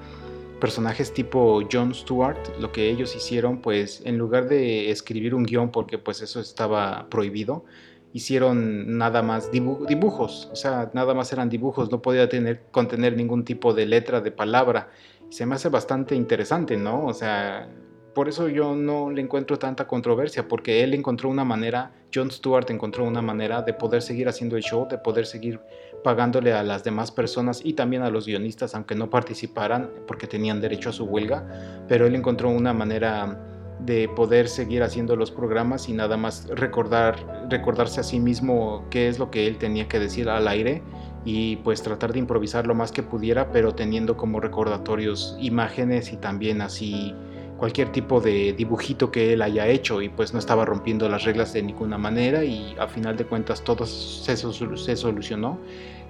personajes 0.60 1.13
tipo 1.13 1.62
Jon 1.71 1.95
Stewart, 1.95 2.38
lo 2.60 2.73
que 2.73 2.89
ellos 2.89 3.15
hicieron, 3.15 3.60
pues 3.60 4.02
en 4.04 4.17
lugar 4.17 4.49
de 4.49 4.91
escribir 4.91 5.34
un 5.34 5.43
guion, 5.43 5.71
porque 5.71 5.97
pues 5.97 6.21
eso 6.21 6.41
estaba 6.41 7.08
prohibido, 7.10 7.63
hicieron 8.13 8.97
nada 8.97 9.21
más 9.21 9.51
dibujos, 9.51 10.49
o 10.51 10.55
sea, 10.55 10.89
nada 10.93 11.13
más 11.13 11.31
eran 11.31 11.49
dibujos, 11.49 11.91
no 11.91 12.01
podía 12.01 12.27
tener, 12.27 12.63
contener 12.71 13.15
ningún 13.15 13.45
tipo 13.45 13.73
de 13.73 13.85
letra, 13.85 14.21
de 14.21 14.31
palabra. 14.31 14.89
se 15.29 15.45
me 15.45 15.55
hace 15.55 15.69
bastante 15.69 16.15
interesante, 16.15 16.75
¿no? 16.75 17.05
O 17.05 17.13
sea, 17.13 17.69
por 18.15 18.27
eso 18.27 18.49
yo 18.49 18.75
no 18.75 19.11
le 19.11 19.21
encuentro 19.21 19.59
tanta 19.59 19.87
controversia, 19.87 20.47
porque 20.47 20.83
él 20.83 20.93
encontró 20.93 21.29
una 21.29 21.45
manera, 21.45 21.91
Jon 22.13 22.31
Stewart 22.31 22.69
encontró 22.71 23.05
una 23.05 23.21
manera 23.21 23.61
de 23.61 23.73
poder 23.73 24.01
seguir 24.01 24.27
haciendo 24.27 24.57
el 24.57 24.63
show, 24.63 24.87
de 24.89 24.97
poder 24.97 25.25
seguir 25.25 25.59
pagándole 26.03 26.53
a 26.53 26.63
las 26.63 26.83
demás 26.83 27.11
personas 27.11 27.61
y 27.63 27.73
también 27.73 28.01
a 28.01 28.09
los 28.09 28.25
guionistas, 28.25 28.73
aunque 28.73 28.95
no 28.95 29.09
participaran 29.09 29.89
porque 30.07 30.27
tenían 30.27 30.59
derecho 30.59 30.89
a 30.89 30.93
su 30.93 31.05
huelga, 31.05 31.85
pero 31.87 32.07
él 32.07 32.15
encontró 32.15 32.49
una 32.49 32.73
manera 32.73 33.58
de 33.79 34.09
poder 34.09 34.49
seguir 34.49 34.83
haciendo 34.83 35.15
los 35.15 35.31
programas 35.31 35.87
y 35.89 35.93
nada 35.93 36.17
más 36.17 36.47
recordar, 36.49 37.47
recordarse 37.49 38.01
a 38.01 38.03
sí 38.03 38.19
mismo 38.19 38.85
qué 38.89 39.07
es 39.07 39.19
lo 39.19 39.31
que 39.31 39.47
él 39.47 39.57
tenía 39.57 39.87
que 39.87 39.99
decir 39.99 40.29
al 40.29 40.47
aire 40.47 40.81
y 41.25 41.57
pues 41.57 41.81
tratar 41.81 42.13
de 42.13 42.19
improvisar 42.19 42.67
lo 42.67 42.75
más 42.75 42.91
que 42.91 43.03
pudiera, 43.03 43.51
pero 43.51 43.73
teniendo 43.75 44.17
como 44.17 44.39
recordatorios 44.39 45.37
imágenes 45.39 46.11
y 46.11 46.17
también 46.17 46.61
así 46.61 47.13
cualquier 47.57 47.91
tipo 47.91 48.21
de 48.21 48.53
dibujito 48.53 49.11
que 49.11 49.33
él 49.33 49.41
haya 49.41 49.67
hecho 49.67 50.01
y 50.01 50.09
pues 50.09 50.33
no 50.33 50.39
estaba 50.39 50.65
rompiendo 50.65 51.07
las 51.09 51.23
reglas 51.23 51.53
de 51.53 51.61
ninguna 51.61 51.97
manera 51.97 52.43
y 52.43 52.75
a 52.79 52.87
final 52.87 53.17
de 53.17 53.25
cuentas 53.25 53.63
todo 53.63 53.85
se, 53.85 54.37
se 54.37 54.95
solucionó 54.95 55.59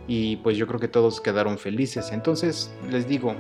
y 0.08 0.38
pues 0.38 0.58
yo 0.58 0.68
creo 0.68 0.80
que 0.80 0.88
todos 0.88 1.22
quedaron 1.22 1.58
felices. 1.58 2.12
Entonces 2.12 2.72
les 2.90 3.08
digo, 3.08 3.36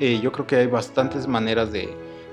eh, 0.00 0.20
yo 0.22 0.32
creo 0.32 0.46
que 0.46 0.56
hay 0.56 0.66
bastantes 0.66 1.26
maneras 1.26 1.72
de, 1.72 1.88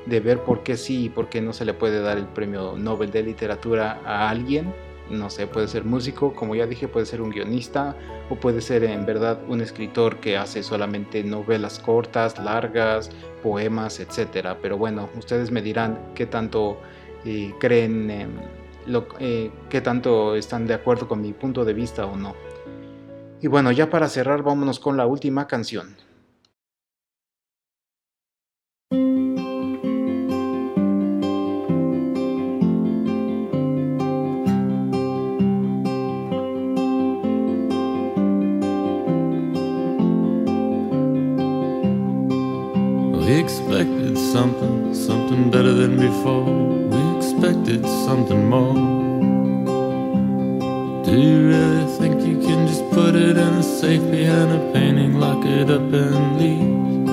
de 0.06 0.20
ver 0.20 0.44
por 0.44 0.64
qué 0.64 0.78
sí 0.78 1.06
y 1.06 1.10
por 1.10 1.30
qué 1.30 1.42
no 1.42 1.54
se 1.54 1.66
le 1.66 1.74
puede 1.74 2.02
dar 2.02 2.18
el 2.18 2.28
premio 2.28 2.76
Nobel 2.78 3.12
de 3.12 3.24
Literatura 3.24 4.02
a 4.06 4.30
alguien 4.30 4.74
no 5.10 5.30
sé, 5.30 5.48
puede 5.48 5.68
ser 5.68 5.84
músico, 5.86 6.34
como 6.34 6.56
ya 6.56 6.66
dije, 6.66 6.88
puede 6.88 7.06
ser 7.06 7.22
un 7.22 7.30
guionista 7.30 7.96
o 8.30 8.36
puede 8.36 8.62
ser 8.62 8.84
en 8.84 9.06
verdad 9.06 9.40
un 9.48 9.62
escritor 9.62 10.18
que 10.18 10.38
hace 10.38 10.64
solamente 10.64 11.24
novelas 11.24 11.80
cortas, 11.80 12.40
largas, 12.40 13.12
poemas, 13.44 14.00
etcétera. 14.00 14.58
Pero 14.62 14.78
bueno, 14.78 15.10
ustedes 15.16 15.52
me 15.52 15.62
dirán 15.62 16.12
qué 16.16 16.26
tanto 16.26 16.80
eh, 17.24 17.54
creen, 17.60 18.28
lo, 18.88 19.08
eh, 19.20 19.52
qué 19.70 19.82
tanto 19.82 20.36
están 20.36 20.66
de 20.66 20.74
acuerdo 20.74 21.08
con 21.08 21.22
mi 21.22 21.34
punto 21.34 21.66
de 21.66 21.74
vista 21.74 22.06
o 22.06 22.16
no. 22.16 22.36
Y 23.42 23.48
bueno, 23.48 23.72
ya 23.72 23.90
para 23.90 24.10
cerrar, 24.10 24.42
vámonos 24.42 24.80
con 24.80 24.98
la 24.98 25.06
última 25.06 25.46
canción. 25.46 25.96
Something, 44.36 44.94
something 44.94 45.50
better 45.50 45.72
than 45.72 45.96
before. 45.98 46.44
We 46.44 47.02
expected 47.18 47.88
something 48.06 48.44
more. 48.50 48.74
Do 51.06 51.14
you 51.26 51.48
really 51.52 51.88
think 51.98 52.16
you 52.30 52.38
can 52.46 52.68
just 52.68 52.84
put 52.92 53.16
it 53.16 53.38
in 53.38 53.54
a 53.54 53.64
safe 53.64 54.06
behind 54.12 54.52
a 54.52 54.74
painting, 54.74 55.22
lock 55.22 55.46
it 55.46 55.70
up 55.70 55.94
and 56.04 56.38
leave? 56.42 57.06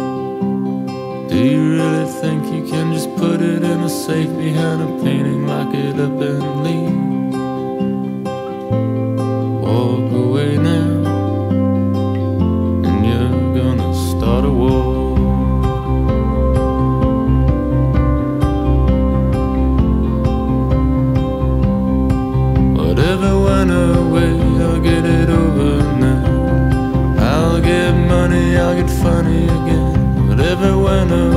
Do 1.31 1.39
you 1.39 1.63
really 1.77 2.11
think 2.21 2.43
you 2.57 2.65
can 2.69 2.93
just 2.93 3.15
put 3.15 3.41
it 3.41 3.63
in 3.63 3.81
a 3.83 3.89
safe 3.89 4.33
behind 4.37 4.83
a 4.83 4.91
painting, 5.05 5.47
lock 5.47 5.73
it 5.73 6.01
up 6.01 6.21
and 6.21 6.65
leave? 6.65 7.12
when 30.93 31.32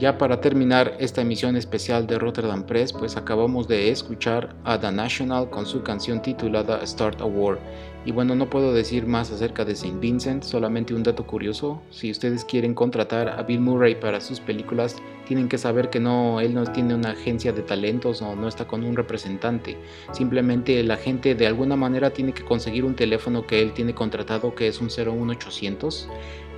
ya 0.00 0.16
para 0.16 0.40
terminar 0.40 0.96
esta 0.98 1.20
emisión 1.20 1.56
especial 1.56 2.06
de 2.06 2.18
Rotterdam 2.18 2.64
Press, 2.64 2.90
pues 2.90 3.18
acabamos 3.18 3.68
de 3.68 3.90
escuchar 3.90 4.56
a 4.64 4.80
The 4.80 4.90
National 4.90 5.50
con 5.50 5.66
su 5.66 5.82
canción 5.82 6.22
titulada 6.22 6.84
Start 6.86 7.20
a 7.20 7.26
War. 7.26 7.58
Y 8.06 8.12
bueno, 8.12 8.34
no 8.34 8.48
puedo 8.48 8.72
decir 8.72 9.06
más 9.06 9.30
acerca 9.30 9.62
de 9.66 9.76
Saint 9.76 10.00
Vincent, 10.00 10.42
solamente 10.42 10.94
un 10.94 11.02
dato 11.02 11.26
curioso. 11.26 11.82
Si 11.90 12.10
ustedes 12.10 12.46
quieren 12.46 12.72
contratar 12.72 13.28
a 13.28 13.42
Bill 13.42 13.60
Murray 13.60 13.94
para 13.94 14.22
sus 14.22 14.40
películas, 14.40 14.96
tienen 15.26 15.50
que 15.50 15.58
saber 15.58 15.90
que 15.90 16.00
no, 16.00 16.40
él 16.40 16.54
no 16.54 16.64
tiene 16.64 16.94
una 16.94 17.10
agencia 17.10 17.52
de 17.52 17.60
talentos 17.60 18.22
o 18.22 18.34
no 18.34 18.48
está 18.48 18.66
con 18.66 18.84
un 18.84 18.96
representante. 18.96 19.76
Simplemente 20.12 20.82
la 20.82 20.96
gente 20.96 21.34
de 21.34 21.46
alguna 21.46 21.76
manera 21.76 22.08
tiene 22.08 22.32
que 22.32 22.42
conseguir 22.42 22.86
un 22.86 22.96
teléfono 22.96 23.46
que 23.46 23.60
él 23.60 23.74
tiene 23.74 23.94
contratado 23.94 24.54
que 24.54 24.66
es 24.66 24.80
un 24.80 24.86
01800 24.88 26.08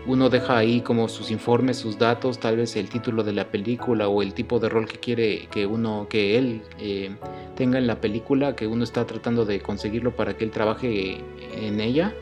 uno 0.06 0.28
deja 0.30 0.58
ahí 0.58 0.80
como 0.80 1.08
sus 1.08 1.30
informes, 1.30 1.76
sus 1.76 1.98
datos, 1.98 2.38
tal 2.38 2.56
vez 2.56 2.74
el 2.76 2.88
título 2.88 3.22
de 3.22 3.32
la 3.32 3.50
película 3.50 4.08
o 4.08 4.22
el 4.22 4.34
tipo 4.34 4.58
de 4.58 4.68
rol 4.68 4.86
que 4.86 4.98
quiere 4.98 5.48
que 5.50 5.66
uno, 5.66 6.06
que 6.10 6.38
él 6.38 6.62
eh, 6.78 7.14
tenga 7.56 7.78
en 7.78 7.86
la 7.86 8.00
película, 8.00 8.56
que 8.56 8.66
uno 8.66 8.84
está 8.84 9.06
tratando 9.06 9.44
de 9.44 9.60
conseguirlo 9.60 10.16
para 10.16 10.36
que 10.36 10.44
él 10.44 10.50
trabaje 10.50 11.20
en 11.54 11.80
ella. 11.80 12.14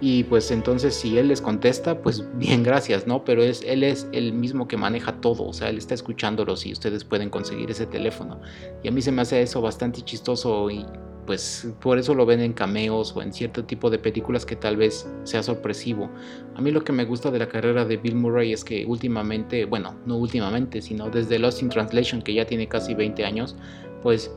Y 0.00 0.24
pues 0.24 0.52
entonces 0.52 0.94
si 0.94 1.18
él 1.18 1.28
les 1.28 1.40
contesta, 1.40 2.00
pues 2.00 2.24
bien, 2.38 2.62
gracias, 2.62 3.06
¿no? 3.06 3.24
Pero 3.24 3.42
es, 3.42 3.62
él 3.62 3.82
es 3.82 4.06
el 4.12 4.32
mismo 4.32 4.68
que 4.68 4.76
maneja 4.76 5.20
todo, 5.20 5.44
o 5.44 5.52
sea, 5.52 5.68
él 5.68 5.78
está 5.78 5.94
escuchándolos 5.94 6.64
y 6.66 6.72
ustedes 6.72 7.04
pueden 7.04 7.30
conseguir 7.30 7.70
ese 7.70 7.86
teléfono. 7.86 8.40
Y 8.82 8.88
a 8.88 8.90
mí 8.90 9.02
se 9.02 9.12
me 9.12 9.22
hace 9.22 9.42
eso 9.42 9.60
bastante 9.60 10.02
chistoso 10.02 10.70
y 10.70 10.86
pues 11.28 11.68
por 11.82 11.98
eso 11.98 12.14
lo 12.14 12.24
ven 12.24 12.40
en 12.40 12.54
cameos 12.54 13.14
o 13.14 13.20
en 13.20 13.34
cierto 13.34 13.62
tipo 13.62 13.90
de 13.90 13.98
películas 13.98 14.46
que 14.46 14.56
tal 14.56 14.78
vez 14.78 15.06
sea 15.24 15.42
sorpresivo. 15.42 16.08
A 16.54 16.62
mí 16.62 16.70
lo 16.70 16.82
que 16.82 16.90
me 16.90 17.04
gusta 17.04 17.30
de 17.30 17.38
la 17.38 17.50
carrera 17.50 17.84
de 17.84 17.98
Bill 17.98 18.14
Murray 18.14 18.54
es 18.54 18.64
que 18.64 18.86
últimamente, 18.86 19.66
bueno, 19.66 19.94
no 20.06 20.16
últimamente, 20.16 20.80
sino 20.80 21.10
desde 21.10 21.38
Lost 21.38 21.60
in 21.60 21.68
Translation, 21.68 22.22
que 22.22 22.32
ya 22.32 22.46
tiene 22.46 22.66
casi 22.66 22.94
20 22.94 23.26
años, 23.26 23.56
pues 24.02 24.34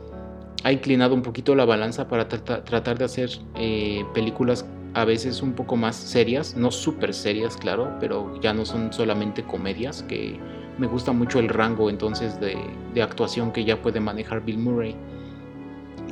ha 0.64 0.70
inclinado 0.70 1.14
un 1.14 1.22
poquito 1.22 1.54
la 1.54 1.64
balanza 1.64 2.08
para 2.08 2.28
tratar 2.28 2.98
de 2.98 3.06
hacer 3.06 3.30
eh, 3.54 4.04
películas 4.12 4.66
a 4.92 5.06
veces 5.06 5.40
un 5.40 5.54
poco 5.54 5.76
más 5.76 5.96
serias, 5.96 6.54
no 6.58 6.70
súper 6.70 7.14
serias, 7.14 7.56
claro, 7.56 7.90
pero 8.00 8.38
ya 8.42 8.52
no 8.52 8.66
son 8.66 8.92
solamente 8.92 9.42
comedias, 9.44 10.02
que 10.02 10.38
me 10.76 10.86
gusta 10.86 11.12
mucho 11.12 11.38
el 11.38 11.48
rango 11.48 11.88
entonces 11.88 12.38
de, 12.38 12.54
de 12.92 13.02
actuación 13.02 13.50
que 13.50 13.64
ya 13.64 13.80
puede 13.80 13.98
manejar 13.98 14.44
Bill 14.44 14.58
Murray. 14.58 14.94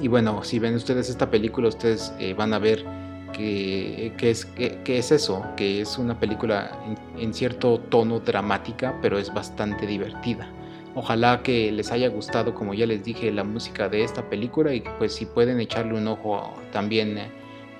Y 0.00 0.08
bueno, 0.08 0.42
si 0.44 0.58
ven 0.58 0.74
ustedes 0.74 1.10
esta 1.10 1.30
película, 1.30 1.68
ustedes 1.68 2.12
eh, 2.18 2.32
van 2.34 2.54
a 2.54 2.58
ver 2.58 2.84
que, 3.32 4.12
es, 4.20 4.44
que, 4.44 4.98
es 4.98 5.12
eso, 5.12 5.46
que 5.56 5.80
es 5.80 5.98
una 5.98 6.18
película 6.18 6.78
en, 7.18 7.32
cierto 7.32 7.78
tono 7.78 8.20
dramática, 8.20 8.98
pero 9.02 9.18
es 9.18 9.32
bastante 9.32 9.86
divertida. 9.86 10.50
Ojalá 10.94 11.42
que 11.42 11.70
les 11.70 11.92
haya 11.92 12.08
gustado, 12.08 12.54
como 12.54 12.74
ya 12.74 12.86
les 12.86 13.04
dije, 13.04 13.30
la 13.30 13.44
música 13.44 13.88
de 13.88 14.02
esta 14.02 14.28
película 14.28 14.74
y 14.74 14.82
pues 14.98 15.14
si 15.14 15.26
pueden 15.26 15.60
echarle 15.60 15.94
un 15.94 16.08
ojo 16.08 16.54
también. 16.72 17.18
Eh, 17.18 17.30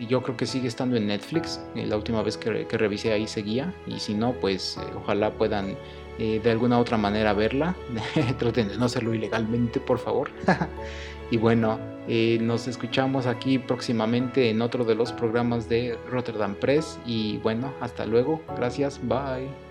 yo 0.09 0.23
creo 0.23 0.35
que 0.35 0.47
sigue 0.47 0.69
estando 0.69 0.97
en 0.97 1.09
Netflix. 1.09 1.61
Eh, 1.75 1.87
la 1.87 1.97
última 1.97 2.23
vez 2.23 2.39
que, 2.39 2.67
que 2.67 2.79
revisé 2.79 3.13
ahí 3.13 3.27
seguía. 3.27 3.75
Y 3.87 3.99
si 3.99 4.15
no, 4.15 4.33
pues 4.33 4.79
ojalá 4.97 5.33
puedan 5.33 5.77
de 6.21 6.51
alguna 6.51 6.79
otra 6.79 6.97
manera 6.97 7.33
verla. 7.33 7.75
Traten 8.39 8.69
de 8.69 8.77
no 8.77 8.87
hacerlo 8.87 9.15
ilegalmente, 9.15 9.81
por 9.81 9.99
favor. 9.99 10.31
y 11.31 11.37
bueno, 11.37 11.79
eh, 12.09 12.39
nos 12.41 12.69
escuchamos 12.69 13.27
aquí 13.27 13.59
próximamente 13.59 14.51
en 14.51 14.63
otro 14.63 14.85
de 14.85 14.95
los 14.95 15.13
programas 15.13 15.69
de 15.69 15.97
Rotterdam 16.11 16.55
Press. 16.55 16.99
Y 17.07 17.39
bueno, 17.39 17.73
hasta 17.81 18.07
luego. 18.07 18.41
Gracias. 18.57 19.01
Bye. 19.03 19.70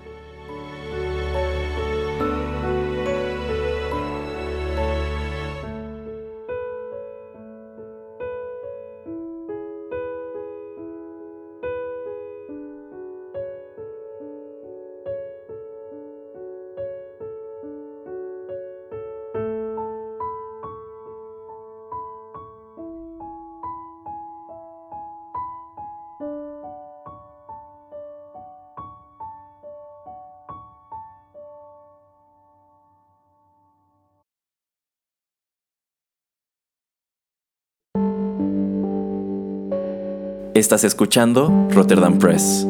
Estás 40.59 40.83
escuchando 40.83 41.69
Rotterdam 41.71 42.19
Press. 42.19 42.67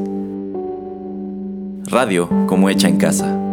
Radio 1.87 2.29
como 2.45 2.69
hecha 2.69 2.87
en 2.87 2.97
casa. 2.97 3.48